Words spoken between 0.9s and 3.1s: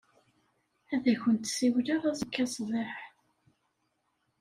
Ad akent-ssiwleɣ azekka ṣṣbeḥ.